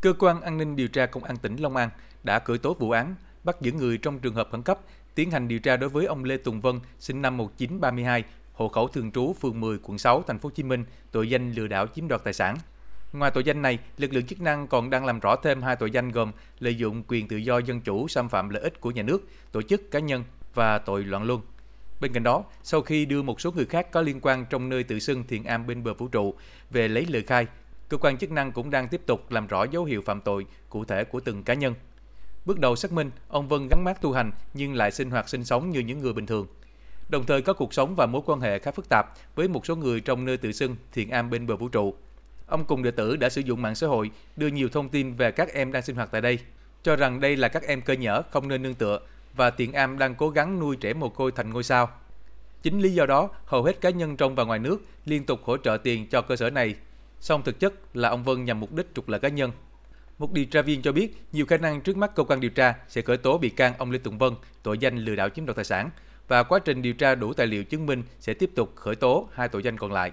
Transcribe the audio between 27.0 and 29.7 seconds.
lời khai, cơ quan chức năng cũng đang tiếp tục làm rõ